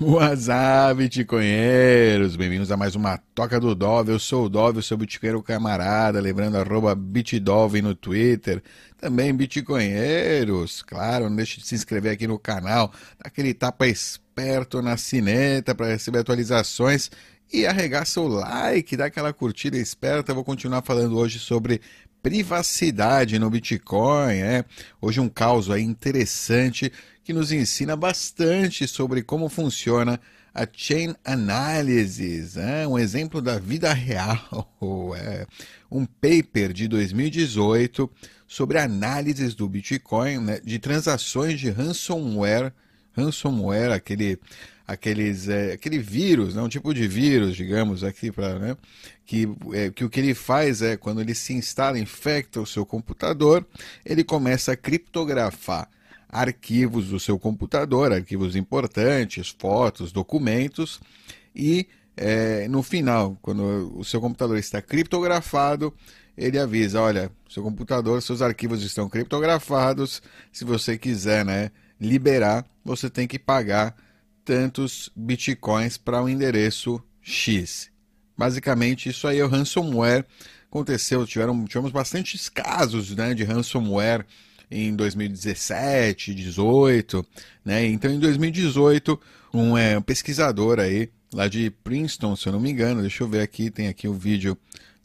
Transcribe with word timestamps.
WhatsApp, 0.00 0.96
bitcoinheiros! 0.96 2.34
Bem-vindos 2.34 2.72
a 2.72 2.76
mais 2.76 2.96
uma 2.96 3.16
Toca 3.32 3.60
do 3.60 3.76
Dove. 3.76 4.10
Eu 4.10 4.18
sou 4.18 4.46
o 4.46 4.48
Dove, 4.48 4.78
eu 4.78 4.82
sou 4.82 4.98
bitcoinheiro 4.98 5.40
camarada, 5.40 6.20
lembrando 6.20 6.56
arroba 6.56 6.96
bitdove 6.96 7.80
no 7.80 7.94
Twitter. 7.94 8.60
Também 8.98 9.32
bitcoinheiros, 9.32 10.82
claro, 10.82 11.28
não 11.28 11.36
deixe 11.36 11.60
de 11.60 11.66
se 11.68 11.76
inscrever 11.76 12.10
aqui 12.10 12.26
no 12.26 12.40
canal, 12.40 12.90
dá 13.20 13.28
aquele 13.28 13.54
tapa 13.54 13.86
esperto 13.86 14.82
na 14.82 14.96
sineta 14.96 15.76
para 15.76 15.86
receber 15.86 16.18
atualizações 16.18 17.08
e 17.52 17.64
arregar 17.64 18.04
seu 18.04 18.26
like, 18.26 18.96
dá 18.96 19.04
aquela 19.04 19.32
curtida 19.32 19.76
esperta. 19.76 20.32
Eu 20.32 20.34
vou 20.34 20.44
continuar 20.44 20.82
falando 20.82 21.16
hoje 21.16 21.38
sobre 21.38 21.80
privacidade 22.24 23.38
no 23.38 23.50
Bitcoin. 23.50 24.38
É. 24.38 24.64
Hoje 24.98 25.20
um 25.20 25.28
caos 25.28 25.68
aí 25.70 25.82
interessante 25.82 26.90
que 27.22 27.34
nos 27.34 27.52
ensina 27.52 27.94
bastante 27.94 28.88
sobre 28.88 29.22
como 29.22 29.50
funciona 29.50 30.18
a 30.54 30.66
Chain 30.72 31.14
Analysis, 31.24 32.56
é 32.56 32.86
um 32.86 32.96
exemplo 32.96 33.42
da 33.42 33.58
vida 33.58 33.92
real, 33.92 34.72
é 35.18 35.46
um 35.90 36.06
paper 36.06 36.72
de 36.72 36.86
2018 36.86 38.08
sobre 38.46 38.78
análises 38.78 39.52
do 39.52 39.68
Bitcoin, 39.68 40.38
né, 40.38 40.60
de 40.64 40.78
transações 40.78 41.58
de 41.58 41.70
ransomware, 41.70 42.72
ransomware, 43.16 43.92
aquele 43.92 44.38
aqueles 44.86 45.48
é, 45.48 45.72
aquele 45.72 45.98
vírus, 45.98 46.54
né, 46.54 46.62
um 46.62 46.68
tipo 46.68 46.92
de 46.92 47.06
vírus, 47.08 47.56
digamos 47.56 48.04
aqui 48.04 48.30
para, 48.30 48.58
né, 48.58 48.76
que, 49.24 49.48
é, 49.72 49.90
que 49.90 50.04
o 50.04 50.10
que 50.10 50.20
ele 50.20 50.34
faz 50.34 50.82
é 50.82 50.96
quando 50.96 51.20
ele 51.20 51.34
se 51.34 51.54
instala, 51.54 51.98
infecta 51.98 52.60
o 52.60 52.66
seu 52.66 52.84
computador, 52.84 53.66
ele 54.04 54.22
começa 54.22 54.72
a 54.72 54.76
criptografar 54.76 55.88
arquivos 56.28 57.08
do 57.08 57.20
seu 57.20 57.38
computador, 57.38 58.12
arquivos 58.12 58.56
importantes, 58.56 59.54
fotos, 59.58 60.12
documentos, 60.12 61.00
e 61.54 61.86
é, 62.16 62.68
no 62.68 62.82
final, 62.82 63.36
quando 63.42 63.92
o 63.96 64.04
seu 64.04 64.20
computador 64.20 64.56
está 64.56 64.80
criptografado, 64.80 65.92
ele 66.36 66.58
avisa: 66.58 67.00
olha, 67.00 67.30
seu 67.48 67.62
computador, 67.62 68.20
seus 68.22 68.42
arquivos 68.42 68.82
estão 68.82 69.08
criptografados. 69.08 70.22
Se 70.52 70.64
você 70.64 70.98
quiser 70.98 71.44
né, 71.44 71.70
liberar, 72.00 72.64
você 72.84 73.08
tem 73.10 73.26
que 73.26 73.38
pagar 73.38 73.96
tantos 74.44 75.10
bitcoins 75.16 75.96
para 75.96 76.20
o 76.20 76.24
um 76.24 76.28
endereço 76.28 77.02
X. 77.22 77.90
Basicamente, 78.36 79.08
isso 79.08 79.26
aí 79.26 79.38
é 79.38 79.44
o 79.44 79.48
ransomware. 79.48 80.24
Aconteceu, 80.68 81.26
tiveram, 81.26 81.64
tivemos 81.64 81.92
bastantes 81.92 82.48
casos 82.48 83.14
né, 83.14 83.32
de 83.32 83.44
ransomware 83.44 84.26
em 84.70 84.94
2017, 84.94 86.34
18, 86.34 87.24
né? 87.64 87.86
Então 87.86 88.10
em 88.10 88.18
2018, 88.18 89.20
um, 89.52 89.78
é, 89.78 90.00
pesquisador 90.00 90.80
aí 90.80 91.10
lá 91.32 91.48
de 91.48 91.70
Princeton, 91.70 92.34
se 92.34 92.48
eu 92.48 92.52
não 92.52 92.60
me 92.60 92.70
engano, 92.70 93.00
deixa 93.00 93.22
eu 93.22 93.28
ver 93.28 93.42
aqui, 93.42 93.70
tem 93.70 93.88
aqui 93.88 94.08
o 94.08 94.12
um 94.12 94.18
vídeo, 94.18 94.56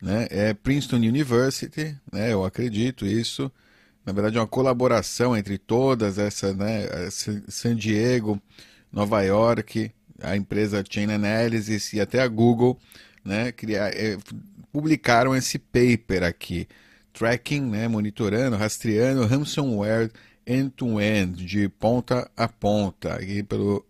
né? 0.02 0.28
É 0.30 0.54
Princeton 0.54 0.98
University, 0.98 1.96
né? 2.12 2.34
Eu 2.34 2.44
acredito 2.44 3.06
isso. 3.06 3.52
Na 4.06 4.14
verdade 4.14 4.38
é 4.38 4.42
uma 4.42 4.48
colaboração 4.48 5.38
entre 5.38 5.58
todas 5.58 6.18
essas, 6.18 6.56
né? 6.56 6.88
San 7.12 7.76
Diego, 7.76 8.42
Nova 8.92 9.22
York, 9.22 9.92
a 10.22 10.36
empresa 10.36 10.84
Chain 10.88 11.12
Analysis 11.12 11.94
e 11.94 12.02
até 12.02 12.22
a 12.22 12.28
Google, 12.28 12.80
né? 13.24 13.52
Criar, 13.52 13.90
é, 13.90 14.18
publicaram 14.72 15.36
esse 15.36 15.58
paper 15.58 16.24
aqui 16.24 16.68
tracking, 17.14 17.62
né, 17.62 17.88
monitorando, 17.88 18.56
rastreando 18.56 19.26
ransomware 19.26 20.12
end-to-end, 20.46 21.46
de 21.46 21.70
ponta 21.70 22.30
a 22.36 22.48
ponta, 22.48 23.14
aqui 23.14 23.44
pelo 23.44 23.86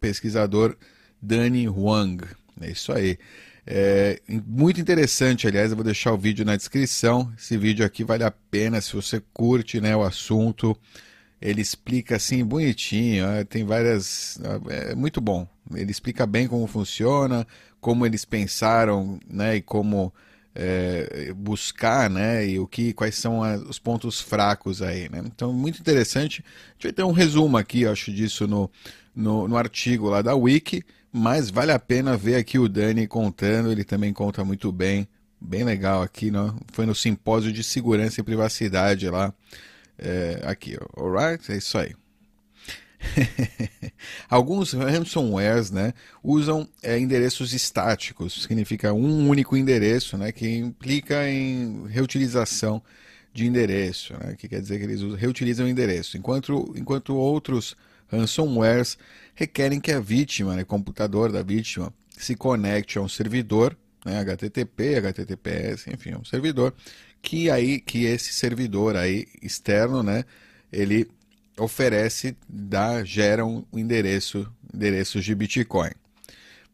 pesquisador 0.00 0.76
Danny 1.20 1.68
Huang. 1.68 2.24
É 2.60 2.70
isso 2.70 2.92
aí. 2.92 3.18
É, 3.64 4.20
muito 4.46 4.80
interessante, 4.80 5.46
aliás, 5.46 5.70
eu 5.70 5.76
vou 5.76 5.84
deixar 5.84 6.12
o 6.12 6.18
vídeo 6.18 6.44
na 6.44 6.56
descrição. 6.56 7.32
Esse 7.38 7.56
vídeo 7.56 7.86
aqui 7.86 8.04
vale 8.04 8.24
a 8.24 8.30
pena 8.30 8.80
se 8.80 8.92
você 8.94 9.22
curte 9.32 9.80
né, 9.80 9.96
o 9.96 10.02
assunto. 10.02 10.76
Ele 11.42 11.60
explica 11.60 12.16
assim 12.16 12.44
bonitinho, 12.44 13.26
tem 13.48 13.64
várias. 13.64 14.38
É 14.68 14.94
muito 14.94 15.20
bom. 15.20 15.46
Ele 15.74 15.90
explica 15.90 16.24
bem 16.26 16.46
como 16.46 16.66
funciona, 16.66 17.46
como 17.80 18.06
eles 18.06 18.24
pensaram 18.24 19.18
né, 19.28 19.56
e 19.56 19.62
como 19.62 20.12
é, 20.54 21.32
buscar, 21.34 22.08
né, 22.08 22.46
e 22.46 22.58
o 22.58 22.66
que, 22.66 22.92
quais 22.92 23.16
são 23.16 23.42
a, 23.42 23.56
os 23.56 23.78
pontos 23.78 24.20
fracos 24.20 24.82
aí, 24.82 25.08
né? 25.08 25.22
Então, 25.26 25.52
muito 25.52 25.80
interessante. 25.80 26.44
A 26.44 26.72
gente 26.72 26.82
vai 26.84 26.92
ter 26.92 27.02
um 27.02 27.12
resumo 27.12 27.56
aqui, 27.56 27.86
acho, 27.86 28.12
disso 28.12 28.46
no, 28.46 28.70
no, 29.14 29.48
no 29.48 29.56
artigo 29.56 30.08
lá 30.08 30.22
da 30.22 30.34
Wiki, 30.34 30.84
mas 31.12 31.50
vale 31.50 31.72
a 31.72 31.78
pena 31.78 32.16
ver 32.16 32.36
aqui 32.36 32.58
o 32.58 32.68
Dani 32.68 33.06
contando, 33.06 33.70
ele 33.72 33.84
também 33.84 34.12
conta 34.12 34.44
muito 34.44 34.70
bem, 34.70 35.08
bem 35.40 35.64
legal 35.64 36.02
aqui, 36.02 36.30
né? 36.30 36.54
Foi 36.72 36.86
no 36.86 36.94
simpósio 36.94 37.52
de 37.52 37.64
segurança 37.64 38.20
e 38.20 38.24
privacidade 38.24 39.08
lá, 39.08 39.34
é, 40.02 40.40
aqui, 40.44 40.76
alright? 40.96 41.50
É 41.50 41.56
isso 41.56 41.78
aí. 41.78 41.94
Alguns 44.28 44.72
ransomwares 44.72 45.70
né, 45.70 45.92
usam 46.22 46.68
é, 46.82 46.98
endereços 46.98 47.52
estáticos, 47.52 48.42
significa 48.42 48.92
um 48.92 49.28
único 49.28 49.56
endereço, 49.56 50.16
né, 50.16 50.32
que 50.32 50.48
implica 50.48 51.28
em 51.28 51.86
reutilização 51.88 52.82
de 53.32 53.46
endereço, 53.46 54.14
né, 54.14 54.34
que 54.36 54.48
quer 54.48 54.60
dizer 54.60 54.78
que 54.78 54.84
eles 54.84 55.00
reutilizam 55.18 55.66
o 55.66 55.68
endereço, 55.68 56.16
enquanto, 56.16 56.72
enquanto 56.76 57.16
outros 57.16 57.76
ransomwares 58.08 58.98
requerem 59.34 59.80
que 59.80 59.90
a 59.90 60.00
vítima, 60.00 60.54
né, 60.54 60.64
computador 60.64 61.32
da 61.32 61.42
vítima, 61.42 61.92
se 62.16 62.36
conecte 62.36 62.98
a 62.98 63.00
um 63.00 63.08
servidor, 63.08 63.76
né, 64.04 64.18
HTTP, 64.20 64.96
HTTPS, 64.96 65.88
enfim, 65.88 66.14
um 66.14 66.24
servidor, 66.24 66.74
que 67.22 67.48
aí 67.48 67.80
que 67.80 68.04
esse 68.04 68.32
servidor 68.32 68.96
aí 68.96 69.26
externo, 69.40 70.02
né, 70.02 70.24
ele 70.72 71.08
oferece, 71.56 72.36
dá, 72.48 73.04
gera 73.04 73.46
um 73.46 73.64
endereço, 73.72 74.50
endereços 74.74 75.24
de 75.24 75.34
Bitcoin. 75.34 75.92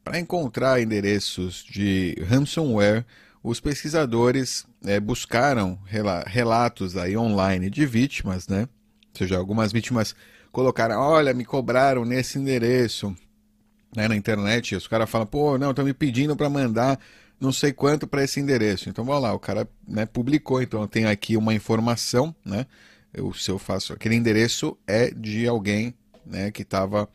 Para 0.03 0.19
encontrar 0.19 0.81
endereços 0.81 1.63
de 1.63 2.17
ransomware, 2.27 3.05
os 3.43 3.61
pesquisadores 3.61 4.67
é, 4.85 4.99
buscaram 4.99 5.79
relatos 6.27 6.97
aí 6.97 7.17
online 7.17 7.69
de 7.69 7.85
vítimas, 7.85 8.49
né? 8.49 8.63
Ou 8.63 9.19
seja, 9.19 9.37
algumas 9.37 9.71
vítimas 9.71 10.15
colocaram, 10.51 10.99
olha, 10.99 11.35
me 11.35 11.45
cobraram 11.45 12.05
nesse 12.05 12.39
endereço 12.39 13.15
né, 13.95 14.09
na 14.09 14.17
internet. 14.17 14.75
Os 14.77 14.87
caras 14.87 15.11
falam, 15.11 15.27
pô, 15.27 15.59
não, 15.59 15.71
estão 15.71 15.85
me 15.85 15.93
pedindo 15.93 16.37
para 16.37 16.49
mandar 16.49 16.99
não 17.41 17.53
sei 17.53 17.73
quanto 17.73 18.07
para 18.07 18.25
esse 18.25 18.41
endereço. 18.41 18.89
Então, 18.89 19.05
vamos 19.05 19.23
lá, 19.23 19.33
o 19.33 19.39
cara 19.39 19.69
né, 19.87 20.07
publicou, 20.07 20.61
então 20.63 20.83
eu 20.83 20.89
tenho 20.89 21.09
aqui 21.09 21.37
uma 21.37 21.55
informação, 21.55 22.35
né? 22.45 22.67
eu, 23.13 23.33
se 23.33 23.51
eu 23.51 23.59
faço 23.59 23.93
aquele 23.93 24.15
endereço 24.15 24.77
é 24.87 25.11
de 25.11 25.47
alguém 25.47 25.95
né, 26.25 26.51
que 26.51 26.63
estava 26.63 27.09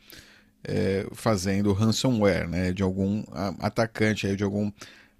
é, 0.62 1.06
fazendo 1.12 1.72
ransomware, 1.72 2.48
né, 2.48 2.72
de 2.72 2.82
algum 2.82 3.22
atacante, 3.60 4.26
aí, 4.26 4.36
de 4.36 4.44
algum 4.44 4.70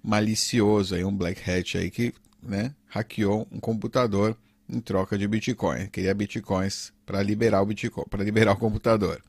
malicioso, 0.03 0.95
aí, 0.95 1.03
um 1.03 1.15
black 1.15 1.49
hat 1.49 1.77
aí, 1.77 1.89
que 1.89 2.13
né, 2.41 2.73
hackeou 2.87 3.47
um 3.51 3.59
computador 3.59 4.37
em 4.67 4.79
troca 4.79 5.17
de 5.17 5.27
Bitcoin, 5.27 5.87
queria 5.87 6.13
Bitcoins 6.13 6.91
para 7.05 7.21
liberar 7.21 7.61
o 7.61 7.65
Bitcoin, 7.65 8.05
para 8.09 8.23
liberar 8.23 8.53
o 8.53 8.57
computador. 8.57 9.21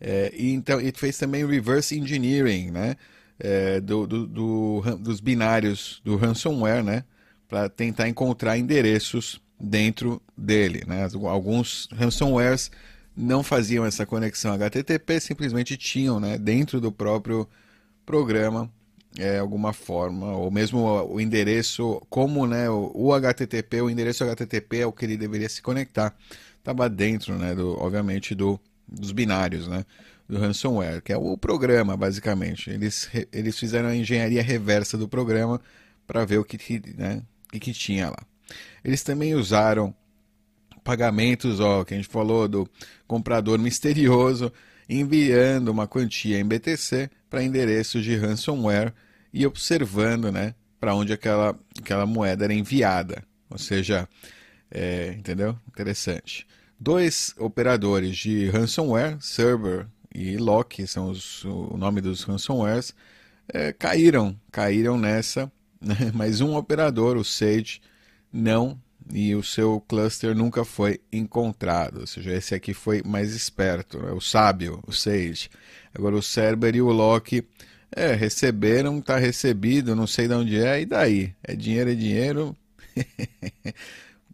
É, 0.00 0.32
e 0.34 0.52
então 0.52 0.80
ele 0.80 0.92
fez 0.96 1.16
também 1.16 1.46
reverse 1.46 1.96
engineering, 1.96 2.70
né, 2.70 2.96
é, 3.44 3.80
do, 3.80 4.06
do, 4.06 4.24
do, 4.24 4.82
dos 5.00 5.18
binários 5.18 6.00
do 6.04 6.16
ransomware, 6.16 6.84
né, 6.84 7.02
para 7.48 7.68
tentar 7.68 8.08
encontrar 8.08 8.56
endereços 8.56 9.40
dentro 9.58 10.22
dele. 10.38 10.84
Né? 10.86 11.08
Alguns 11.28 11.88
ransomwares 11.92 12.70
não 13.16 13.42
faziam 13.42 13.84
essa 13.84 14.06
conexão 14.06 14.52
HTTP, 14.54 15.18
simplesmente 15.20 15.76
tinham 15.76 16.20
né, 16.20 16.38
dentro 16.38 16.80
do 16.80 16.92
próprio 16.92 17.48
programa 18.06 18.70
é, 19.18 19.38
alguma 19.38 19.72
forma, 19.72 20.34
ou 20.36 20.50
mesmo 20.50 20.78
o 20.80 21.20
endereço, 21.20 22.00
como 22.08 22.46
né, 22.46 22.70
o, 22.70 23.12
HTTP, 23.12 23.82
o 23.82 23.90
endereço 23.90 24.24
HTTP 24.24 24.78
é 24.78 24.86
o 24.86 24.92
que 24.92 25.04
ele 25.04 25.16
deveria 25.16 25.48
se 25.48 25.60
conectar, 25.60 26.16
estava 26.58 26.88
dentro, 26.88 27.36
né, 27.36 27.54
do, 27.54 27.78
obviamente, 27.78 28.34
do, 28.34 28.58
dos 28.88 29.12
binários, 29.12 29.68
né, 29.68 29.84
do 30.32 30.38
ransomware, 30.38 31.02
que 31.02 31.12
é 31.12 31.16
o 31.16 31.36
programa, 31.36 31.94
basicamente. 31.94 32.70
Eles, 32.70 33.06
eles 33.30 33.58
fizeram 33.58 33.90
a 33.90 33.94
engenharia 33.94 34.42
reversa 34.42 34.96
do 34.96 35.06
programa 35.06 35.60
para 36.06 36.24
ver 36.24 36.38
o 36.38 36.44
que, 36.44 36.80
né, 36.96 37.22
o 37.54 37.60
que 37.60 37.72
tinha 37.72 38.08
lá. 38.08 38.26
Eles 38.82 39.02
também 39.02 39.34
usaram 39.34 39.94
pagamentos, 40.82 41.60
ó, 41.60 41.84
que 41.84 41.92
a 41.92 41.96
gente 41.98 42.08
falou 42.08 42.48
do 42.48 42.66
comprador 43.06 43.58
misterioso 43.58 44.50
enviando 44.88 45.68
uma 45.68 45.86
quantia 45.86 46.40
em 46.40 46.44
BTC 46.44 47.10
para 47.28 47.44
endereços 47.44 48.02
de 48.02 48.16
ransomware 48.16 48.94
e 49.34 49.46
observando, 49.46 50.32
né, 50.32 50.54
para 50.80 50.94
onde 50.94 51.12
aquela, 51.12 51.54
aquela 51.78 52.06
moeda 52.06 52.44
era 52.44 52.54
enviada. 52.54 53.22
Ou 53.50 53.58
seja, 53.58 54.08
é, 54.70 55.14
entendeu? 55.18 55.58
Interessante. 55.68 56.46
Dois 56.80 57.34
operadores 57.38 58.16
de 58.16 58.48
ransomware, 58.48 59.18
Server 59.20 59.86
e 60.14 60.36
Loki, 60.36 60.86
são 60.86 61.10
os, 61.10 61.44
o 61.44 61.76
nome 61.76 62.00
dos 62.00 62.22
ransomwares, 62.22 62.94
é, 63.48 63.72
caíram, 63.72 64.38
caíram 64.50 64.98
nessa, 64.98 65.50
né? 65.80 65.96
mas 66.14 66.40
um 66.40 66.56
operador, 66.56 67.16
o 67.16 67.24
Sage, 67.24 67.80
não 68.32 68.78
e 69.10 69.34
o 69.34 69.42
seu 69.42 69.80
cluster 69.80 70.34
nunca 70.34 70.64
foi 70.64 71.00
encontrado. 71.12 72.00
Ou 72.00 72.06
seja, 72.06 72.32
esse 72.32 72.54
aqui 72.54 72.72
foi 72.72 73.02
mais 73.04 73.34
esperto, 73.34 73.98
né? 73.98 74.12
o 74.12 74.20
sábio, 74.20 74.82
o 74.86 74.92
Sage. 74.92 75.48
Agora 75.94 76.16
o 76.16 76.22
Cerber 76.22 76.74
e 76.76 76.82
o 76.82 76.90
Loki 76.90 77.46
é, 77.94 78.14
receberam, 78.14 78.98
está 78.98 79.18
recebido, 79.18 79.94
não 79.94 80.06
sei 80.06 80.28
de 80.28 80.34
onde 80.34 80.56
é, 80.58 80.80
e 80.80 80.86
daí? 80.86 81.34
É 81.42 81.54
dinheiro, 81.54 81.90
é 81.90 81.94
dinheiro. 81.94 82.56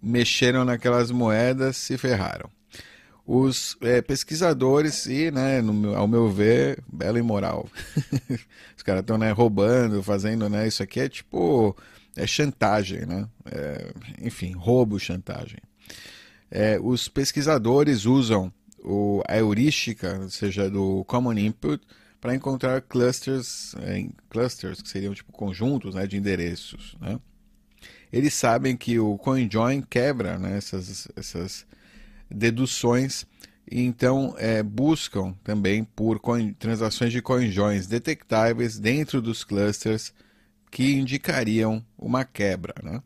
Mexeram 0.01 0.65
naquelas 0.65 1.11
moedas, 1.11 1.77
se 1.77 1.99
ferraram. 1.99 2.51
Os 3.31 3.77
é, 3.83 4.01
pesquisadores, 4.01 5.05
e, 5.05 5.31
né, 5.31 5.61
no, 5.61 5.95
ao 5.95 6.09
meu 6.09 6.31
ver, 6.31 6.83
bela 6.91 7.19
e 7.19 7.23
moral. 7.23 7.69
Os 8.75 8.83
caras 8.83 9.03
estão 9.03 9.19
né, 9.19 9.31
roubando, 9.33 10.03
fazendo, 10.03 10.49
né? 10.49 10.67
Isso 10.67 10.83
aqui 10.83 10.99
é 10.99 11.11
tipo 11.11 11.77
é 12.17 12.27
chantagem, 12.27 13.05
né? 13.05 13.29
É, 13.45 13.93
enfim, 14.23 14.53
roubo, 14.53 14.99
chantagem. 14.99 15.59
É, 16.51 16.81
os 16.83 17.07
pesquisadores 17.07 18.07
usam 18.07 18.51
o, 18.83 19.23
a 19.29 19.37
heurística, 19.37 20.19
ou 20.23 20.31
seja, 20.31 20.71
do 20.71 21.05
Common 21.05 21.35
Input, 21.35 21.87
para 22.19 22.35
encontrar 22.35 22.81
clusters, 22.81 23.75
é, 23.83 24.09
clusters 24.31 24.81
que 24.81 24.89
seriam 24.89 25.13
tipo 25.13 25.33
conjuntos 25.33 25.95
né, 25.95 26.07
de 26.07 26.17
endereços. 26.17 26.97
Né? 26.99 27.21
Eles 28.11 28.33
sabem 28.33 28.75
que 28.75 28.99
o 28.99 29.19
CoinJoin 29.19 29.83
quebra 29.83 30.39
né, 30.39 30.57
essas, 30.57 31.09
essas 31.15 31.67
deduções 32.31 33.27
e 33.71 33.83
então 33.83 34.35
é, 34.39 34.63
buscam 34.63 35.35
também 35.45 35.85
por 35.85 36.19
coin, 36.19 36.55
transações 36.55 37.13
de 37.13 37.21
CoinJoins 37.21 37.87
detectáveis 37.87 38.79
dentro 38.79 39.21
dos 39.21 39.45
clusters 39.45 40.13
que 40.71 40.95
indicariam 40.95 41.85
uma 41.99 42.25
quebra. 42.25 42.75
Né? 42.83 43.03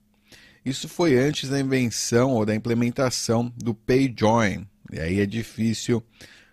Isso 0.64 0.88
foi 0.88 1.18
antes 1.18 1.48
da 1.48 1.58
invenção 1.58 2.32
ou 2.32 2.46
da 2.46 2.54
implementação 2.54 3.52
do 3.56 3.74
PayJoin. 3.74 4.66
E 4.92 5.00
aí 5.00 5.20
é 5.20 5.26
difícil. 5.26 6.02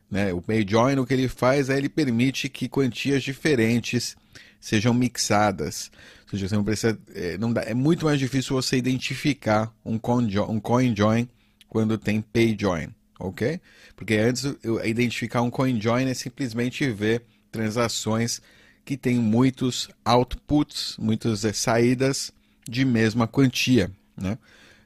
Né? 0.10 0.34
O 0.34 0.42
PayJoin, 0.42 0.98
o 0.98 1.06
que 1.06 1.14
ele 1.14 1.28
faz 1.28 1.70
é 1.70 1.78
ele 1.78 1.90
permite 1.90 2.50
que 2.50 2.68
quantias 2.68 3.22
diferentes 3.22 4.16
sejam 4.60 4.94
mixadas. 4.94 5.92
Ou 6.24 6.32
seja, 6.32 6.48
você 6.48 6.56
não 6.56 6.64
precisa, 6.64 7.00
é, 7.14 7.38
não 7.38 7.54
dá, 7.54 7.62
é 7.62 7.74
muito 7.74 8.06
mais 8.06 8.20
difícil 8.20 8.56
você 8.56 8.78
identificar 8.78 9.72
um 9.86 10.00
CoinJoin, 10.00 10.50
um 10.50 10.60
coin 10.60 10.94
quando 11.70 11.98
tem 11.98 12.22
PayJoin. 12.22 12.90
Ok? 13.20 13.60
Porque 13.96 14.16
antes 14.16 14.46
identificar 14.86 15.42
um 15.42 15.50
CoinJoin 15.50 16.10
é 16.10 16.14
simplesmente 16.14 16.90
ver 16.90 17.24
transações 17.52 18.42
que 18.86 18.96
tem 18.96 19.18
muitos 19.18 19.90
outputs, 20.06 20.96
muitas 20.98 21.44
é, 21.44 21.52
saídas 21.52 22.32
de 22.68 22.86
mesma 22.86 23.28
quantia. 23.28 23.92
Né? 24.16 24.38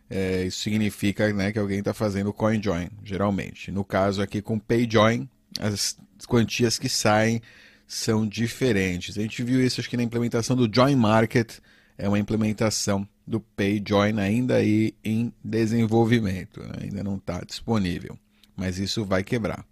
É, 0.09 0.45
isso 0.45 0.61
significa 0.61 1.31
né, 1.31 1.51
que 1.51 1.59
alguém 1.59 1.79
está 1.79 1.93
fazendo 1.93 2.33
coin 2.33 2.61
join, 2.61 2.89
geralmente. 3.03 3.71
No 3.71 3.85
caso 3.85 4.21
aqui 4.21 4.41
com 4.41 4.57
pay 4.57 4.87
join, 4.89 5.29
as 5.59 5.95
quantias 6.27 6.79
que 6.79 6.89
saem 6.89 7.39
são 7.87 8.27
diferentes. 8.27 9.17
A 9.17 9.21
gente 9.21 9.43
viu 9.43 9.63
isso 9.63 9.79
acho 9.79 9.89
que 9.89 9.97
na 9.97 10.03
implementação 10.03 10.55
do 10.55 10.67
join 10.73 10.95
market, 10.95 11.59
é 11.97 12.07
uma 12.07 12.17
implementação 12.17 13.07
do 13.25 13.39
pay 13.39 13.81
join 13.85 14.19
ainda 14.19 14.55
aí 14.55 14.93
em 15.03 15.33
desenvolvimento, 15.43 16.61
né? 16.61 16.73
ainda 16.81 17.03
não 17.03 17.15
está 17.15 17.39
disponível, 17.41 18.17
mas 18.55 18.79
isso 18.79 19.05
vai 19.05 19.23
quebrar 19.23 19.65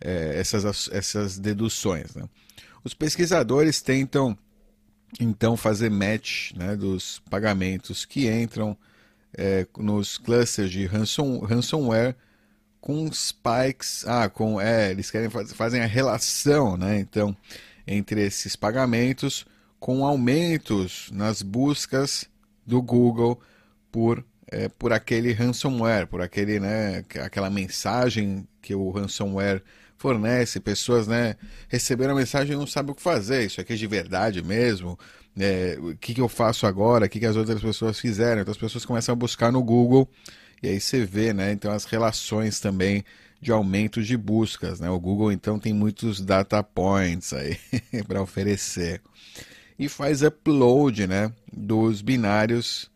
é, 0.00 0.38
essas, 0.38 0.88
essas 0.92 1.38
deduções. 1.38 2.14
Né? 2.14 2.28
Os 2.84 2.94
pesquisadores 2.94 3.80
tentam 3.80 4.36
então 5.20 5.56
fazer 5.56 5.90
match 5.90 6.52
né, 6.54 6.76
dos 6.76 7.20
pagamentos 7.30 8.04
que 8.04 8.28
entram 8.28 8.76
é, 9.36 9.66
nos 9.78 10.18
clusters 10.18 10.70
de 10.70 10.86
ransom, 10.86 11.38
ransomware 11.40 12.14
com 12.80 13.10
spikes. 13.12 14.06
Ah, 14.06 14.28
com 14.28 14.60
é, 14.60 14.90
eles 14.90 15.10
querem 15.10 15.30
faz, 15.30 15.52
fazem 15.52 15.80
a 15.82 15.86
relação, 15.86 16.76
né? 16.76 16.98
Então, 17.00 17.36
entre 17.86 18.24
esses 18.24 18.56
pagamentos 18.56 19.44
com 19.78 20.04
aumentos 20.04 21.10
nas 21.12 21.42
buscas 21.42 22.24
do 22.66 22.82
Google 22.82 23.40
por 23.90 24.24
é, 24.48 24.68
por 24.68 24.92
aquele 24.92 25.32
ransomware, 25.32 26.06
por 26.06 26.20
aquele, 26.20 26.60
né, 26.60 27.04
aquela 27.22 27.50
mensagem 27.50 28.46
que 28.62 28.74
o 28.74 28.90
ransomware 28.90 29.62
fornece, 29.96 30.60
pessoas 30.60 31.06
né, 31.06 31.36
receberam 31.68 32.12
a 32.12 32.16
mensagem 32.16 32.54
e 32.54 32.58
não 32.58 32.66
sabem 32.66 32.92
o 32.92 32.94
que 32.94 33.02
fazer. 33.02 33.44
Isso 33.44 33.60
aqui 33.60 33.72
é 33.72 33.76
de 33.76 33.86
verdade 33.86 34.42
mesmo? 34.42 34.98
É, 35.38 35.76
o 35.80 35.96
que, 35.96 36.14
que 36.14 36.20
eu 36.20 36.28
faço 36.28 36.66
agora? 36.66 37.06
O 37.06 37.08
que, 37.08 37.18
que 37.18 37.26
as 37.26 37.36
outras 37.36 37.60
pessoas 37.60 37.98
fizeram? 37.98 38.40
Então 38.42 38.52
as 38.52 38.58
pessoas 38.58 38.84
começam 38.84 39.12
a 39.12 39.16
buscar 39.16 39.50
no 39.50 39.62
Google 39.62 40.08
e 40.62 40.68
aí 40.68 40.80
você 40.80 41.04
vê 41.04 41.32
né, 41.32 41.52
então 41.52 41.72
as 41.72 41.84
relações 41.84 42.60
também 42.60 43.04
de 43.40 43.52
aumento 43.52 44.02
de 44.02 44.16
buscas. 44.16 44.80
Né? 44.80 44.88
O 44.88 44.98
Google 44.98 45.32
então 45.32 45.58
tem 45.58 45.72
muitos 45.72 46.20
data 46.20 46.62
points 46.62 47.32
aí 47.32 47.58
para 48.06 48.22
oferecer. 48.22 49.00
E 49.78 49.88
faz 49.88 50.22
upload 50.22 51.06
né, 51.06 51.32
dos 51.52 52.00
binários 52.00 52.90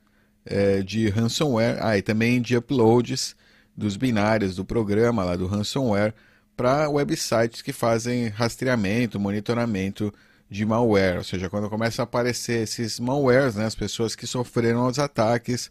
é, 0.45 0.83
de 0.83 1.09
ransomware. 1.09 1.79
Ah, 1.81 1.99
e 1.99 2.03
também 2.03 2.41
de 2.41 2.57
uploads 2.57 3.37
dos 3.77 3.97
binários 3.97 4.57
do 4.57 4.65
programa 4.65 5.25
lá 5.25 5.37
do 5.37 5.47
ransomware 5.47 6.15
para 6.57 6.89
websites 6.91 7.63
que 7.63 7.73
fazem 7.73 8.29
rastreamento, 8.29 9.19
monitoramento 9.19 10.13
de 10.51 10.67
malware, 10.67 11.19
ou 11.19 11.25
seja, 11.25 11.49
quando 11.49 11.71
começam 11.71 12.03
a 12.03 12.05
aparecer 12.05 12.65
esses 12.65 12.99
malwares, 12.99 13.55
né, 13.55 13.65
as 13.65 13.75
pessoas 13.75 14.17
que 14.17 14.27
sofreram 14.27 14.87
os 14.87 14.99
ataques, 14.99 15.71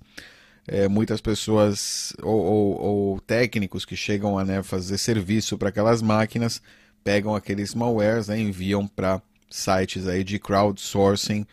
é, 0.66 0.88
muitas 0.88 1.20
pessoas 1.20 2.14
ou, 2.24 2.40
ou, 2.40 2.82
ou, 2.82 3.20
técnicos 3.20 3.86
que 3.86 3.96
chegam 3.96 4.40
a 4.40 4.46
né, 4.46 4.64
fazer 4.64 4.98
serviço 4.98 5.58
para 5.58 5.70
aquelas 5.70 6.02
máquinas 6.02 6.62
pegam 7.04 7.36
aqueles 7.36 7.74
malwares 7.74 8.28
né, 8.28 8.40
enviam 8.40 8.88
para 8.88 9.22
sites 9.50 10.08
aí 10.08 10.24
de 10.24 10.40
crowdsourcing 10.40 11.46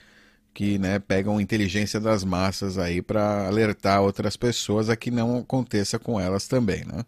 que 0.52 0.78
né, 0.78 0.98
pegam 0.98 1.40
inteligência 1.40 2.00
das 2.00 2.24
massas 2.24 2.78
aí 2.78 3.02
para 3.02 3.46
alertar 3.46 4.00
outras 4.00 4.36
pessoas 4.36 4.88
a 4.88 4.96
que 4.96 5.10
não 5.10 5.38
aconteça 5.38 5.98
com 5.98 6.18
elas 6.18 6.48
também, 6.48 6.84
né? 6.84 7.04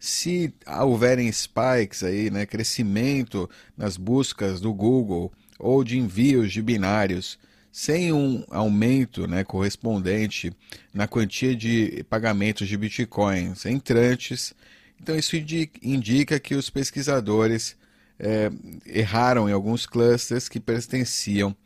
se 0.00 0.52
houverem 0.66 1.30
spikes 1.30 2.02
aí, 2.02 2.30
né, 2.30 2.46
crescimento 2.46 3.48
nas 3.76 3.98
buscas 3.98 4.58
do 4.58 4.72
Google 4.72 5.30
ou 5.58 5.84
de 5.84 5.98
envios 5.98 6.50
de 6.50 6.62
binários, 6.62 7.38
sem 7.70 8.10
um 8.10 8.42
aumento 8.50 9.28
né, 9.28 9.44
correspondente 9.44 10.52
na 10.92 11.06
quantia 11.06 11.54
de 11.54 12.02
pagamentos 12.08 12.66
de 12.66 12.78
bitcoins 12.78 13.66
entrantes, 13.66 14.54
então 15.00 15.14
isso 15.14 15.36
indica 15.36 16.40
que 16.40 16.54
os 16.54 16.70
pesquisadores 16.70 17.76
é, 18.20 18.50
erraram 18.86 19.48
em 19.48 19.52
alguns 19.52 19.86
clusters 19.86 20.48
que 20.48 20.60
pertenciam 20.60 21.56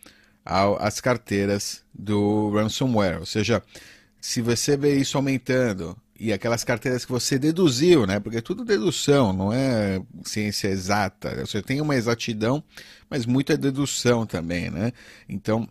às 0.78 1.00
carteiras 1.00 1.82
do 1.92 2.50
ransomware. 2.50 3.18
Ou 3.18 3.26
seja, 3.26 3.62
se 4.20 4.40
você 4.40 4.76
vê 4.76 4.96
isso 4.96 5.16
aumentando 5.16 5.96
e 6.18 6.32
aquelas 6.32 6.62
carteiras 6.62 7.04
que 7.04 7.10
você 7.10 7.38
deduziu, 7.38 8.06
né? 8.06 8.20
Porque 8.20 8.38
é 8.38 8.40
tudo 8.40 8.64
dedução, 8.64 9.32
não 9.32 9.52
é 9.52 10.00
ciência 10.24 10.68
exata. 10.68 11.44
Você 11.44 11.60
tem 11.60 11.80
uma 11.80 11.96
exatidão, 11.96 12.62
mas 13.10 13.26
muito 13.26 13.52
é 13.52 13.56
dedução 13.56 14.24
também, 14.24 14.70
né? 14.70 14.92
Então 15.28 15.68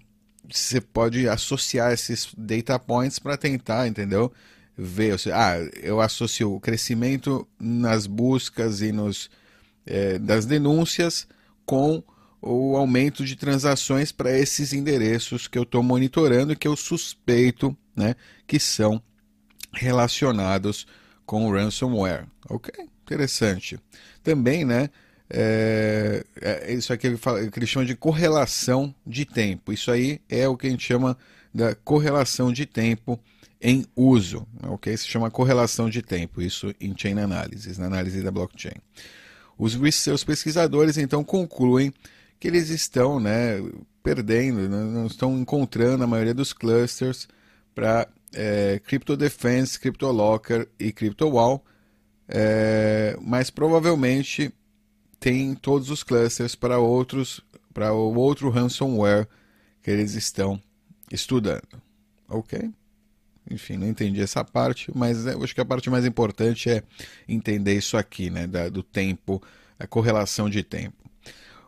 você 0.52 0.82
pode 0.82 1.28
associar 1.30 1.94
esses 1.94 2.30
data 2.38 2.78
points 2.78 3.18
para 3.20 3.38
tentar, 3.38 3.88
entendeu? 3.88 4.32
Ver, 4.78 5.18
seja, 5.18 5.38
ah, 5.38 5.58
eu 5.82 6.02
associo 6.02 6.54
o 6.54 6.60
crescimento 6.60 7.48
nas 7.60 8.06
buscas 8.06 8.82
e 8.82 8.92
nos 8.92 9.30
é, 9.86 10.18
das 10.18 10.46
denúncias 10.46 11.28
com 11.66 12.04
o 12.42 12.76
aumento 12.76 13.24
de 13.24 13.36
transações 13.36 14.12
para 14.12 14.38
esses 14.38 14.74
endereços 14.74 15.48
que 15.48 15.58
eu 15.58 15.64
estou 15.64 15.82
monitorando 15.82 16.52
e 16.52 16.56
que 16.56 16.68
eu 16.68 16.76
suspeito, 16.76 17.76
né, 17.96 18.16
que 18.46 18.60
são 18.60 19.02
relacionados 19.74 20.86
com 21.26 21.50
ransomware. 21.50 22.26
Ok? 22.50 22.74
Interessante. 23.04 23.80
Também, 24.22 24.66
né? 24.66 24.90
É, 25.30 26.24
é 26.42 26.74
isso 26.74 26.94
aqui 26.94 27.10
que 27.52 27.60
eles 27.60 27.70
chamam 27.70 27.86
de 27.86 27.96
correlação 27.96 28.94
de 29.08 29.26
tempo. 29.26 29.72
Isso 29.72 29.90
aí 29.90 30.22
é 30.30 30.48
o 30.48 30.56
que 30.56 30.68
a 30.68 30.70
gente 30.70 30.86
chama 30.86 31.18
da 31.54 31.74
correlação 31.74 32.52
de 32.52 32.66
tempo 32.66 33.20
em 33.62 33.86
uso. 33.96 34.46
Ok? 34.64 34.96
Se 34.96 35.08
chama 35.08 35.32
correlação 35.32 35.90
de 35.90 36.02
tempo. 36.02 36.42
Isso 36.42 36.74
em 36.80 36.94
chain 36.96 37.20
analysis, 37.20 37.78
na 37.78 37.88
análise 37.88 38.22
da 38.22 38.32
blockchain. 38.32 38.76
Os 39.58 39.78
seus 39.96 40.24
pesquisadores 40.24 40.98
então 40.98 41.24
concluem 41.24 41.94
que 42.40 42.48
eles 42.48 42.70
estão 42.70 43.20
né, 43.20 43.62
perdendo, 44.02 44.68
né, 44.68 44.84
não 44.84 45.08
estão 45.08 45.38
encontrando 45.40 46.04
a 46.04 46.08
maioria 46.08 46.34
dos 46.34 46.52
clusters 46.52 47.28
para 47.74 48.08
é, 48.34 48.80
Crypto 48.86 49.16
Defense, 49.16 49.80
Crypto 49.80 50.12
Locker 50.12 50.68
e 50.80 50.92
Crypto 50.92 51.28
Wall, 51.30 51.64
é, 52.28 53.18
mas 53.22 53.50
provavelmente 53.50 54.54
tem 55.20 55.56
todos 55.56 55.90
os 55.90 56.04
clusters 56.04 56.56
para 56.56 56.80
outros 56.80 57.42
para 57.74 57.92
o 57.94 58.16
outro 58.16 58.50
ransomware 58.50 59.28
que 59.82 59.90
eles 59.90 60.14
estão 60.14 60.62
estudando. 61.12 61.82
Ok? 62.30 62.72
Enfim, 63.50 63.78
não 63.78 63.88
entendi 63.88 64.22
essa 64.22 64.44
parte, 64.44 64.92
mas 64.96 65.26
eu 65.26 65.44
acho 65.44 65.54
que 65.54 65.62
a 65.62 65.66
parte 65.66 65.90
mais 65.90 66.06
importante 66.06 66.70
é 66.70 66.84
entender 67.28 67.76
isso 67.76 67.98
aqui, 67.98 68.30
né? 68.30 68.48
Da, 68.48 68.70
do 68.70 68.82
tempo, 68.82 69.42
a 69.78 69.86
correlação 69.86 70.50
de 70.50 70.64
tempo. 70.64 71.04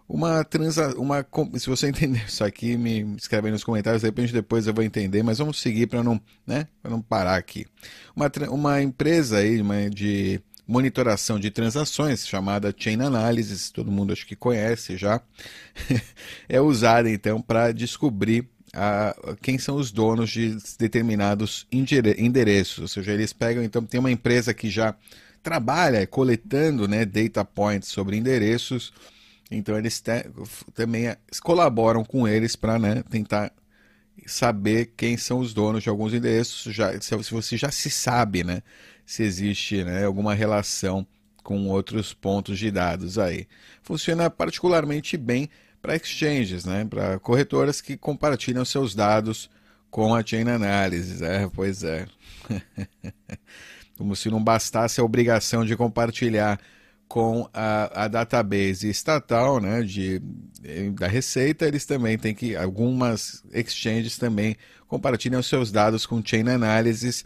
Uma 0.07 0.43
transa, 0.43 0.95
uma, 0.97 1.25
se 1.57 1.67
você 1.67 1.87
entender 1.89 2.23
isso 2.27 2.43
aqui, 2.43 2.77
me 2.77 3.15
escreve 3.17 3.47
aí 3.47 3.51
nos 3.51 3.63
comentários, 3.63 4.01
de 4.01 4.07
repente 4.07 4.31
depois 4.31 4.67
eu 4.67 4.73
vou 4.73 4.83
entender, 4.83 5.23
mas 5.23 5.39
vamos 5.39 5.59
seguir 5.59 5.87
para 5.87 6.03
não, 6.03 6.21
né, 6.45 6.67
não 6.83 7.01
parar 7.01 7.35
aqui. 7.35 7.65
Uma, 8.15 8.31
uma 8.49 8.81
empresa 8.81 9.37
aí 9.37 9.61
uma, 9.61 9.89
de 9.89 10.39
monitoração 10.67 11.39
de 11.39 11.51
transações, 11.51 12.27
chamada 12.27 12.73
Chain 12.75 13.01
Analysis, 13.01 13.69
todo 13.69 13.91
mundo 13.91 14.13
acho 14.13 14.25
que 14.25 14.35
conhece 14.35 14.97
já, 14.97 15.21
é 16.49 16.59
usada 16.61 17.09
então 17.09 17.41
para 17.41 17.71
descobrir 17.71 18.47
a, 18.75 19.15
quem 19.41 19.57
são 19.57 19.75
os 19.75 19.91
donos 19.91 20.29
de 20.29 20.57
determinados 20.77 21.65
endereços. 21.71 22.79
Ou 22.79 22.87
seja, 22.87 23.13
eles 23.13 23.31
pegam, 23.33 23.63
então, 23.63 23.83
tem 23.83 23.99
uma 23.99 24.11
empresa 24.11 24.53
que 24.53 24.69
já 24.69 24.95
trabalha 25.41 26.05
coletando 26.07 26.87
né, 26.87 27.05
data 27.05 27.45
points 27.45 27.89
sobre 27.89 28.17
endereços, 28.17 28.91
então 29.51 29.77
eles 29.77 30.01
te, 30.01 30.25
também 30.73 31.15
colaboram 31.43 32.03
com 32.03 32.27
eles 32.27 32.55
para 32.55 32.79
né, 32.79 33.03
tentar 33.09 33.53
saber 34.25 34.93
quem 34.97 35.17
são 35.17 35.39
os 35.39 35.53
donos 35.53 35.83
de 35.83 35.89
alguns 35.89 36.15
endereços, 36.15 36.73
já, 36.73 36.99
se 36.99 37.15
você 37.31 37.55
já 37.57 37.69
se 37.69 37.91
sabe 37.91 38.43
né, 38.43 38.63
se 39.05 39.21
existe 39.21 39.83
né, 39.83 40.03
alguma 40.03 40.33
relação 40.33 41.05
com 41.43 41.67
outros 41.67 42.11
pontos 42.11 42.57
de 42.57 42.71
dados 42.71 43.19
aí. 43.19 43.47
Funciona 43.83 44.31
particularmente 44.31 45.15
bem 45.15 45.47
para 45.85 45.95
exchanges, 45.95 46.65
né? 46.65 46.83
para 46.83 47.19
corretoras 47.19 47.79
que 47.79 47.95
compartilham 47.95 48.65
seus 48.65 48.95
dados 48.95 49.51
com 49.91 50.15
a 50.15 50.25
Chain 50.25 50.49
Analysis. 50.49 51.21
É, 51.21 51.47
pois 51.47 51.83
é. 51.83 52.07
Como 53.95 54.15
se 54.15 54.29
não 54.29 54.43
bastasse 54.43 54.99
a 54.99 55.03
obrigação 55.03 55.63
de 55.63 55.77
compartilhar 55.77 56.59
com 57.07 57.47
a, 57.53 58.05
a 58.05 58.07
database 58.07 58.89
estatal 58.89 59.61
né, 59.61 59.83
de, 59.83 60.19
da 60.97 61.07
Receita, 61.07 61.67
eles 61.67 61.85
também 61.85 62.17
têm 62.17 62.33
que, 62.33 62.55
algumas 62.55 63.43
exchanges 63.53 64.17
também 64.17 64.57
compartilham 64.87 65.41
seus 65.43 65.71
dados 65.71 66.05
com 66.05 66.21
Chain 66.25 66.49
Analysis. 66.49 67.23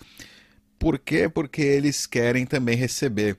Por 0.78 1.00
quê? 1.00 1.30
Porque 1.30 1.62
eles 1.62 2.06
querem 2.06 2.46
também 2.46 2.76
receber 2.76 3.38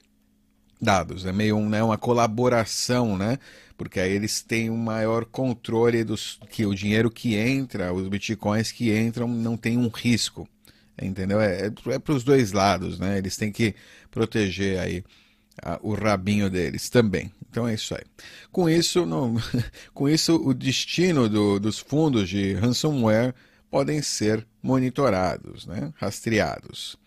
dados. 0.81 1.27
É 1.27 1.33
meio 1.33 1.57
um, 1.57 1.69
né, 1.69 1.83
uma 1.83 1.99
colaboração, 1.99 3.17
né? 3.17 3.39
porque 3.81 3.99
aí 3.99 4.13
eles 4.13 4.43
têm 4.43 4.69
um 4.69 4.77
maior 4.77 5.25
controle 5.25 6.05
dos 6.05 6.39
que 6.51 6.67
o 6.67 6.75
dinheiro 6.75 7.11
que 7.11 7.35
entra, 7.35 7.95
os 7.95 8.07
bitcoins 8.09 8.71
que 8.71 8.95
entram, 8.95 9.27
não 9.27 9.57
tem 9.57 9.79
um 9.79 9.89
risco, 9.89 10.47
entendeu? 11.01 11.41
É, 11.41 11.69
é, 11.69 11.95
é 11.95 11.99
para 11.99 12.13
os 12.13 12.23
dois 12.23 12.53
lados, 12.53 12.99
né? 12.99 13.17
Eles 13.17 13.39
têm 13.39 13.51
que 13.51 13.75
proteger 14.11 14.79
aí 14.79 15.03
a, 15.63 15.81
o 15.83 15.95
rabinho 15.95 16.51
deles 16.51 16.91
também. 16.91 17.33
Então 17.49 17.67
é 17.67 17.73
isso 17.73 17.95
aí. 17.95 18.05
Com 18.53 18.69
isso, 18.69 19.03
com 19.95 20.07
isso 20.07 20.37
o 20.37 20.53
destino 20.53 21.27
do, 21.27 21.59
dos 21.59 21.79
fundos 21.79 22.29
de 22.29 22.53
ransomware 22.53 23.35
podem 23.71 24.03
ser 24.03 24.47
monitorados, 24.63 25.65
né? 25.65 25.91
rastreados. 25.97 26.99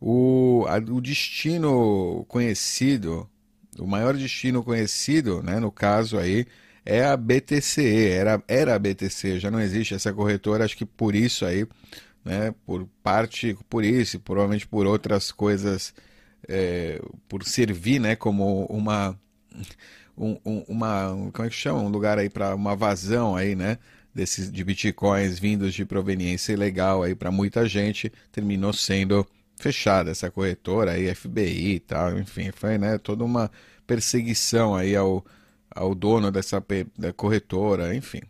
O, 0.00 0.64
a, 0.68 0.78
o 0.78 1.00
destino 1.00 2.24
conhecido 2.28 3.28
o 3.78 3.86
maior 3.86 4.14
destino 4.16 4.62
conhecido, 4.62 5.42
né, 5.42 5.60
no 5.60 5.70
caso 5.70 6.18
aí, 6.18 6.46
é 6.84 7.04
a 7.04 7.16
BTCE, 7.16 8.08
era, 8.08 8.42
era 8.48 8.74
a 8.74 8.78
BTC, 8.78 9.38
já 9.38 9.50
não 9.50 9.60
existe 9.60 9.94
essa 9.94 10.12
corretora, 10.12 10.64
acho 10.64 10.76
que 10.76 10.86
por 10.86 11.14
isso 11.14 11.44
aí, 11.44 11.66
né, 12.24 12.54
por 12.66 12.86
parte, 13.02 13.56
por 13.68 13.84
isso, 13.84 14.18
provavelmente 14.20 14.66
por 14.66 14.86
outras 14.86 15.30
coisas, 15.30 15.94
é, 16.48 17.00
por 17.28 17.44
servir, 17.44 18.00
né, 18.00 18.16
como 18.16 18.64
uma, 18.66 19.18
um, 20.16 20.36
uma, 20.68 21.30
como 21.32 21.46
é 21.46 21.50
que 21.50 21.56
chama, 21.56 21.80
um 21.80 21.88
lugar 21.88 22.18
aí 22.18 22.28
para 22.28 22.54
uma 22.54 22.74
vazão 22.74 23.36
aí, 23.36 23.54
né, 23.54 23.78
desses, 24.14 24.50
de 24.50 24.64
bitcoins 24.64 25.38
vindos 25.38 25.72
de 25.74 25.84
proveniência 25.84 26.52
ilegal 26.52 27.02
aí 27.02 27.14
para 27.14 27.30
muita 27.30 27.68
gente, 27.68 28.12
terminou 28.32 28.72
sendo 28.72 29.26
fechada 29.60 30.10
essa 30.10 30.30
corretora, 30.30 30.92
aí 30.92 31.14
FBI 31.14 31.74
e 31.74 31.80
tal, 31.80 32.18
enfim, 32.18 32.50
foi 32.52 32.78
né, 32.78 32.98
toda 32.98 33.24
uma 33.24 33.50
perseguição 33.86 34.74
aí 34.74 34.96
ao, 34.96 35.24
ao 35.70 35.94
dono 35.94 36.30
dessa 36.30 36.64
da 36.96 37.12
corretora, 37.12 37.94
enfim. 37.94 38.20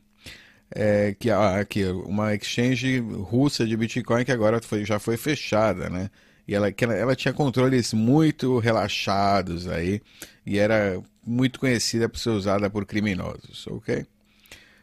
É, 0.73 1.15
que, 1.19 1.31
ah, 1.31 1.59
aqui, 1.61 1.85
uma 1.85 2.35
exchange 2.35 3.01
russa 3.01 3.67
de 3.67 3.77
Bitcoin 3.77 4.25
que 4.25 4.33
agora 4.33 4.61
foi, 4.63 4.85
já 4.85 4.99
foi 4.99 5.17
fechada, 5.17 5.91
né? 5.91 6.11
E 6.47 6.55
ela, 6.55 6.71
que 6.73 6.85
ela, 6.85 6.95
ela 6.95 7.17
tinha 7.17 7.35
controles 7.35 7.93
muito 7.93 8.59
relaxados 8.59 9.69
aí 9.69 10.01
e 10.47 10.59
era 10.59 11.01
muito 11.27 11.61
conhecida 11.61 12.09
por 12.09 12.19
ser 12.19 12.31
usada 12.31 12.71
por 12.71 12.87
criminosos, 12.87 13.67
ok? 13.67 14.07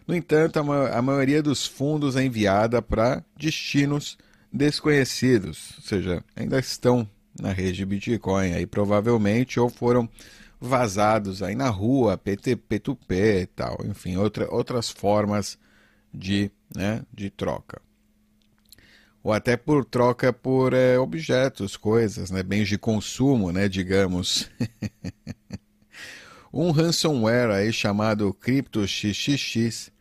No 0.08 0.16
entanto, 0.16 0.60
a, 0.60 0.98
a 0.98 1.02
maioria 1.02 1.42
dos 1.42 1.66
fundos 1.66 2.16
é 2.16 2.24
enviada 2.24 2.82
para 2.82 3.24
destinos 3.38 4.18
desconhecidos, 4.52 5.74
ou 5.78 5.84
seja, 5.84 6.24
ainda 6.36 6.60
estão 6.60 7.08
na 7.40 7.52
rede 7.52 7.86
Bitcoin 7.86 8.54
aí 8.54 8.66
provavelmente 8.66 9.60
ou 9.60 9.70
foram 9.70 10.10
vazados 10.60 11.44
aí 11.44 11.56
na 11.56 11.70
rua, 11.70 12.18
PT, 12.18 12.56
P2P 12.56 13.42
e 13.42 13.46
tal, 13.46 13.78
enfim, 13.86 14.18
outra, 14.18 14.52
outras 14.52 14.90
formas 14.90 15.58
de, 16.14 16.52
né, 16.76 17.04
de 17.14 17.30
troca. 17.30 17.82
Ou 19.24 19.34
até 19.34 19.58
por 19.58 19.86
troca 19.86 20.32
por 20.32 20.74
é, 20.74 20.98
objetos, 20.98 21.78
coisas, 21.78 22.32
né, 22.32 22.42
bens 22.42 22.68
de 22.68 22.78
consumo, 22.78 23.52
né, 23.52 23.68
digamos. 23.68 24.50
um 26.52 26.72
ransomware 26.72 27.52
aí 27.52 27.72
chamado 27.72 28.34
CryptoXXX 28.34 29.92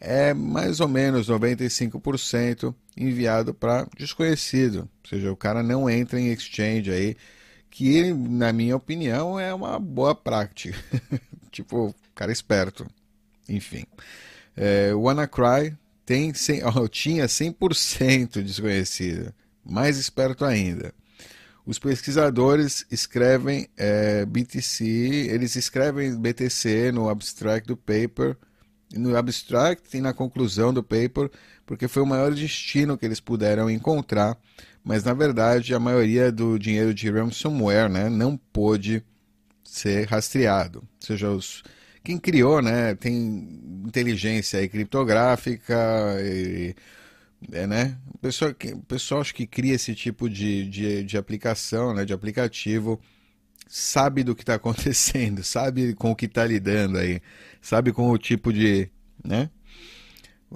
é 0.00 0.34
mais 0.34 0.80
ou 0.80 0.88
menos 0.88 1.28
95% 1.28 2.74
enviado 2.96 3.54
para 3.54 3.86
desconhecido. 3.96 4.88
Ou 5.04 5.10
seja, 5.10 5.32
o 5.32 5.36
cara 5.36 5.62
não 5.62 5.88
entra 5.88 6.20
em 6.20 6.32
exchange 6.32 6.90
aí, 6.90 7.16
que 7.70 8.12
na 8.12 8.52
minha 8.52 8.76
opinião 8.76 9.38
é 9.38 9.52
uma 9.52 9.78
boa 9.78 10.14
prática. 10.14 10.76
tipo, 11.50 11.94
cara 12.14 12.32
esperto. 12.32 12.86
Enfim. 13.48 13.84
É, 14.56 14.94
o 14.94 15.02
WannaCry 15.02 15.76
tem 16.04 16.32
100, 16.32 16.62
oh, 16.64 16.88
tinha 16.88 17.26
100% 17.26 18.42
desconhecido. 18.42 19.32
Mais 19.64 19.96
esperto 19.96 20.44
ainda. 20.44 20.92
Os 21.64 21.78
pesquisadores 21.78 22.84
escrevem 22.90 23.68
é, 23.76 24.26
BTC, 24.26 24.84
eles 24.84 25.54
escrevem 25.54 26.16
BTC 26.16 26.90
no 26.90 27.08
abstract 27.08 27.68
do 27.68 27.76
paper 27.76 28.36
no 28.94 29.16
abstract 29.16 29.96
e 29.96 30.00
na 30.00 30.12
conclusão 30.12 30.72
do 30.72 30.82
paper, 30.82 31.30
porque 31.66 31.88
foi 31.88 32.02
o 32.02 32.06
maior 32.06 32.32
destino 32.32 32.96
que 32.98 33.06
eles 33.06 33.20
puderam 33.20 33.70
encontrar, 33.70 34.36
mas 34.84 35.04
na 35.04 35.14
verdade 35.14 35.74
a 35.74 35.80
maioria 35.80 36.30
do 36.30 36.58
dinheiro 36.58 36.92
de 36.92 37.10
ransomware 37.10 37.88
né, 37.88 38.08
não 38.08 38.36
pôde 38.36 39.02
ser 39.64 40.06
rastreado. 40.06 40.80
Ou 40.80 41.06
seja, 41.06 41.30
os, 41.30 41.62
quem 42.04 42.18
criou 42.18 42.60
né, 42.60 42.94
tem 42.94 43.84
inteligência 43.86 44.60
aí 44.60 44.68
criptográfica 44.68 45.74
e, 46.20 46.74
é, 47.50 47.66
né? 47.66 47.96
O 48.14 48.18
pessoal, 48.18 48.52
pessoal 48.86 49.20
acho 49.20 49.34
que 49.34 49.46
cria 49.46 49.74
esse 49.74 49.94
tipo 49.94 50.28
de, 50.28 50.68
de, 50.68 51.02
de 51.02 51.16
aplicação, 51.16 51.94
né, 51.94 52.04
de 52.04 52.12
aplicativo, 52.12 53.00
sabe 53.74 54.22
do 54.22 54.34
que 54.34 54.42
está 54.42 54.56
acontecendo, 54.56 55.42
sabe 55.42 55.94
com 55.94 56.10
o 56.10 56.14
que 56.16 56.26
está 56.26 56.44
lidando 56.44 56.98
aí, 56.98 57.22
sabe 57.58 57.90
com 57.90 58.10
o 58.10 58.18
tipo 58.18 58.52
de, 58.52 58.90
né? 59.24 59.48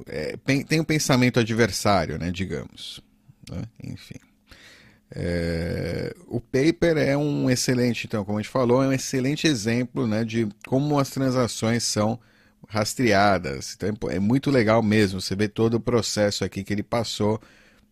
É, 0.07 0.37
tem 0.69 0.79
um 0.79 0.85
pensamento 0.85 1.41
adversário, 1.41 2.19
né, 2.19 2.31
digamos. 2.31 3.01
Né? 3.51 3.63
Enfim. 3.83 4.19
É, 5.11 6.15
o 6.27 6.39
paper 6.39 6.99
é 6.99 7.17
um 7.17 7.49
excelente, 7.49 8.07
então, 8.07 8.23
como 8.23 8.37
a 8.37 8.43
gente 8.43 8.51
falou, 8.51 8.83
é 8.83 8.89
um 8.89 8.93
excelente 8.93 9.47
exemplo 9.47 10.07
né, 10.07 10.23
de 10.23 10.47
como 10.67 10.99
as 10.99 11.09
transações 11.09 11.85
são 11.85 12.21
rastreadas. 12.69 13.75
Então, 13.75 14.11
é 14.11 14.19
muito 14.19 14.51
legal 14.51 14.83
mesmo. 14.83 15.23
Você 15.23 15.35
vê 15.35 15.49
todo 15.49 15.75
o 15.75 15.81
processo 15.81 16.45
aqui 16.45 16.63
que 16.63 16.75
ele 16.75 16.83
passou, 16.83 17.41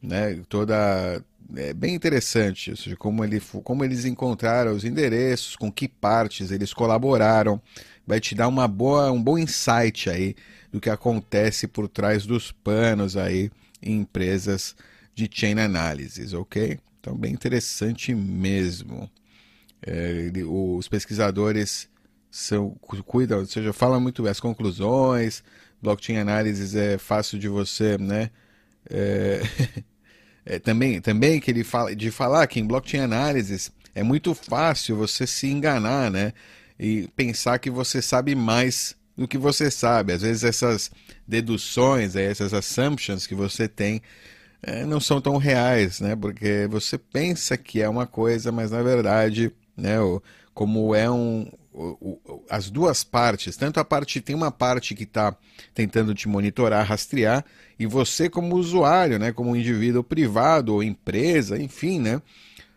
né, 0.02 0.38
toda 0.50 1.24
é 1.56 1.74
bem 1.74 1.94
interessante 1.94 2.70
isso, 2.70 2.88
de 2.88 2.96
como, 2.96 3.24
ele, 3.24 3.40
como 3.62 3.84
eles 3.84 4.04
encontraram 4.04 4.72
os 4.72 4.84
endereços, 4.84 5.56
com 5.56 5.70
que 5.70 5.88
partes 5.88 6.50
eles 6.50 6.72
colaboraram. 6.72 7.60
Vai 8.06 8.20
te 8.20 8.34
dar 8.34 8.48
uma 8.48 8.68
boa, 8.68 9.10
um 9.10 9.22
bom 9.22 9.38
insight 9.38 10.10
aí 10.10 10.34
do 10.70 10.80
que 10.80 10.90
acontece 10.90 11.66
por 11.66 11.88
trás 11.88 12.26
dos 12.26 12.52
panos 12.52 13.16
aí 13.16 13.50
em 13.82 14.00
empresas 14.00 14.76
de 15.14 15.28
chain 15.30 15.58
analysis, 15.58 16.32
ok? 16.32 16.78
Então, 17.00 17.16
bem 17.16 17.32
interessante 17.32 18.14
mesmo. 18.14 19.10
É, 19.82 20.30
os 20.46 20.88
pesquisadores 20.88 21.88
são, 22.30 22.70
cuida, 23.06 23.38
ou 23.38 23.46
seja, 23.46 23.72
fala 23.72 24.00
muito 24.00 24.22
bem 24.22 24.30
as 24.30 24.40
conclusões, 24.40 25.44
blockchain 25.80 26.16
análises 26.16 26.74
é 26.74 26.98
fácil 26.98 27.38
de 27.38 27.48
você, 27.48 27.96
né? 27.98 28.30
É, 28.90 29.40
é, 30.46 30.58
também, 30.58 31.00
também 31.00 31.40
que 31.40 31.50
ele 31.50 31.64
fala 31.64 31.94
de 31.94 32.10
falar 32.10 32.46
que 32.46 32.60
em 32.60 32.66
blockchain 32.66 33.00
análises 33.00 33.72
é 33.94 34.02
muito 34.02 34.34
fácil 34.34 34.96
você 34.96 35.26
se 35.26 35.46
enganar, 35.46 36.10
né? 36.10 36.32
E 36.78 37.08
pensar 37.16 37.58
que 37.58 37.70
você 37.70 38.02
sabe 38.02 38.34
mais 38.34 38.96
do 39.16 39.28
que 39.28 39.38
você 39.38 39.70
sabe. 39.70 40.12
Às 40.12 40.22
vezes 40.22 40.44
essas 40.44 40.90
deduções, 41.26 42.16
essas 42.16 42.52
assumptions 42.52 43.26
que 43.26 43.34
você 43.34 43.68
tem 43.68 44.02
é, 44.62 44.84
não 44.84 45.00
são 45.00 45.20
tão 45.20 45.36
reais, 45.36 46.00
né? 46.00 46.16
Porque 46.16 46.66
você 46.70 46.98
pensa 46.98 47.56
que 47.56 47.80
é 47.80 47.88
uma 47.88 48.06
coisa, 48.06 48.50
mas 48.50 48.70
na 48.70 48.82
verdade, 48.82 49.52
né? 49.76 49.96
Como 50.52 50.94
é 50.94 51.10
um, 51.10 51.50
as 52.48 52.70
duas 52.70 53.02
partes, 53.02 53.56
tanto 53.56 53.80
a 53.80 53.84
parte 53.84 54.20
tem 54.20 54.34
uma 54.34 54.50
parte 54.50 54.94
que 54.94 55.02
está 55.02 55.36
tentando 55.74 56.14
te 56.14 56.28
monitorar, 56.28 56.86
rastrear, 56.86 57.44
e 57.78 57.86
você 57.86 58.30
como 58.30 58.54
usuário, 58.54 59.18
né, 59.18 59.32
como 59.32 59.56
indivíduo 59.56 60.04
privado 60.04 60.72
ou 60.72 60.82
empresa, 60.82 61.60
enfim, 61.60 61.98
né, 61.98 62.22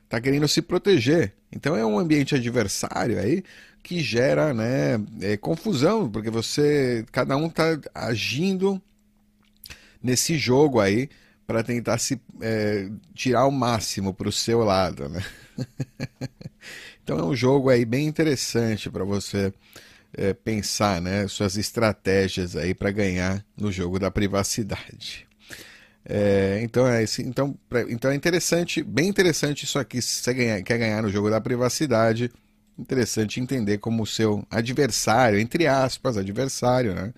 está 0.03 0.19
querendo 0.19 0.47
se 0.47 0.61
proteger. 0.61 1.33
Então 1.51 1.75
é 1.75 1.85
um 1.85 1.99
ambiente 1.99 2.33
adversário 2.33 3.19
aí 3.19 3.43
que 3.83 4.01
gera, 4.01 4.53
né, 4.53 4.99
é, 5.21 5.37
confusão, 5.37 6.09
porque 6.09 6.29
você, 6.29 7.05
cada 7.11 7.37
um 7.37 7.47
está 7.47 7.79
agindo 7.93 8.81
nesse 10.01 10.37
jogo 10.37 10.79
aí 10.79 11.09
para 11.45 11.63
tentar 11.63 11.97
se 11.97 12.19
é, 12.41 12.89
tirar 13.13 13.45
o 13.45 13.51
máximo 13.51 14.13
para 14.13 14.27
o 14.27 14.31
seu 14.31 14.59
lado, 14.63 15.07
né? 15.07 15.23
Então 17.07 17.19
é 17.19 17.23
um 17.23 17.33
jogo 17.33 17.69
aí 17.69 17.85
bem 17.85 18.05
interessante 18.05 18.89
para 18.89 19.05
você 19.05 19.53
é, 20.11 20.33
pensar, 20.33 21.01
né, 21.01 21.25
suas 21.29 21.55
estratégias 21.55 22.53
aí 22.53 22.73
para 22.73 22.91
ganhar 22.91 23.45
no 23.55 23.71
jogo 23.71 23.97
da 23.97 24.11
privacidade. 24.11 25.25
É, 26.03 26.59
então, 26.61 26.85
é, 26.85 27.05
então, 27.19 27.57
então 27.87 28.11
é 28.11 28.13
interessante, 28.13 28.83
bem 28.83 29.07
interessante 29.07 29.63
isso 29.63 29.79
aqui. 29.79 30.01
Se 30.01 30.21
você 30.21 30.33
ganhar, 30.33 30.61
quer 30.63 30.77
ganhar 30.77 31.01
no 31.01 31.07
jogo 31.07 31.29
da 31.29 31.39
privacidade, 31.39 32.29
interessante 32.77 33.39
entender 33.39 33.77
como 33.77 34.03
o 34.03 34.05
seu 34.05 34.45
adversário, 34.51 35.39
entre 35.39 35.65
aspas, 35.65 36.17
adversário, 36.17 36.93
né? 36.93 37.13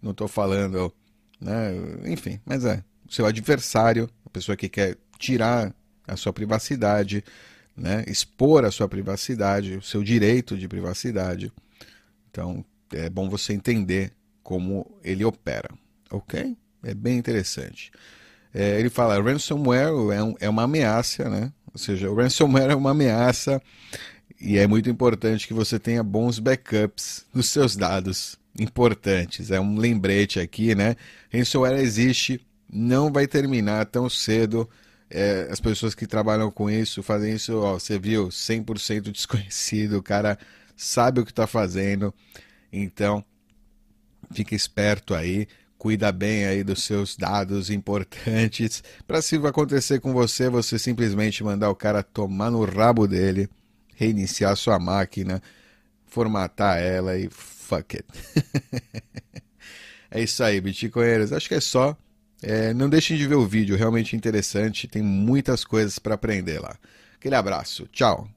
Não 0.00 0.12
estou 0.12 0.26
falando, 0.26 0.90
né? 1.38 1.70
Enfim, 2.06 2.40
mas 2.46 2.64
é 2.64 2.82
o 3.06 3.12
seu 3.12 3.26
adversário, 3.26 4.08
a 4.24 4.30
pessoa 4.30 4.56
que 4.56 4.70
quer 4.70 4.96
tirar 5.18 5.70
a 6.08 6.16
sua 6.16 6.32
privacidade, 6.32 7.22
né, 7.76 8.04
expor 8.06 8.64
a 8.64 8.70
sua 8.70 8.88
privacidade, 8.88 9.76
o 9.76 9.82
seu 9.82 10.02
direito 10.02 10.56
de 10.56 10.68
privacidade. 10.68 11.52
Então, 12.30 12.64
é 12.92 13.08
bom 13.10 13.28
você 13.28 13.52
entender 13.52 14.12
como 14.42 14.86
ele 15.02 15.24
opera, 15.24 15.68
ok? 16.10 16.56
É 16.82 16.94
bem 16.94 17.16
interessante. 17.16 17.90
É, 18.52 18.78
ele 18.78 18.90
fala, 18.90 19.20
ransomware 19.20 19.88
é, 20.12 20.22
um, 20.22 20.34
é, 20.38 20.48
uma 20.48 20.62
ameaça, 20.62 21.28
né? 21.28 21.52
Ou 21.72 21.78
seja, 21.78 22.08
o 22.08 22.14
ransomware 22.14 22.70
é 22.70 22.74
uma 22.74 22.90
ameaça 22.90 23.60
e 24.40 24.58
é 24.58 24.66
muito 24.66 24.88
importante 24.88 25.48
que 25.48 25.54
você 25.54 25.78
tenha 25.78 26.02
bons 26.04 26.38
backups 26.38 27.24
dos 27.34 27.48
seus 27.48 27.74
dados 27.74 28.38
importantes. 28.58 29.50
É 29.50 29.58
um 29.58 29.76
lembrete 29.76 30.38
aqui, 30.38 30.74
né? 30.74 30.94
Ransomware 31.32 31.80
existe, 31.80 32.40
não 32.72 33.10
vai 33.12 33.26
terminar 33.26 33.86
tão 33.86 34.08
cedo 34.08 34.68
é, 35.14 35.46
as 35.48 35.60
pessoas 35.60 35.94
que 35.94 36.08
trabalham 36.08 36.50
com 36.50 36.68
isso 36.68 37.00
fazem 37.00 37.34
isso, 37.34 37.56
ó, 37.60 37.74
você 37.74 37.96
viu, 37.96 38.28
100% 38.28 39.12
desconhecido, 39.12 39.98
o 39.98 40.02
cara 40.02 40.36
sabe 40.76 41.20
o 41.20 41.24
que 41.24 41.30
está 41.30 41.46
fazendo, 41.46 42.12
então 42.72 43.24
fica 44.32 44.56
esperto 44.56 45.14
aí, 45.14 45.46
cuida 45.78 46.10
bem 46.10 46.46
aí 46.46 46.64
dos 46.64 46.82
seus 46.82 47.16
dados 47.16 47.70
importantes, 47.70 48.82
para 49.06 49.22
se 49.22 49.36
acontecer 49.36 50.00
com 50.00 50.12
você, 50.12 50.48
você 50.48 50.80
simplesmente 50.80 51.44
mandar 51.44 51.70
o 51.70 51.76
cara 51.76 52.02
tomar 52.02 52.50
no 52.50 52.64
rabo 52.64 53.06
dele, 53.06 53.48
reiniciar 53.94 54.56
sua 54.56 54.80
máquina, 54.80 55.40
formatar 56.06 56.78
ela 56.78 57.16
e 57.16 57.30
fuck 57.30 57.96
it. 57.96 58.08
é 60.10 60.20
isso 60.20 60.42
aí, 60.42 60.60
Bitcoinheiros, 60.60 61.32
acho 61.32 61.48
que 61.48 61.54
é 61.54 61.60
só. 61.60 61.96
É, 62.46 62.74
não 62.74 62.90
deixem 62.90 63.16
de 63.16 63.26
ver 63.26 63.36
o 63.36 63.46
vídeo, 63.46 63.74
realmente 63.74 64.14
interessante, 64.14 64.86
tem 64.86 65.00
muitas 65.00 65.64
coisas 65.64 65.98
para 65.98 66.14
aprender 66.14 66.60
lá. 66.60 66.76
Aquele 67.16 67.36
abraço, 67.36 67.88
tchau! 67.90 68.28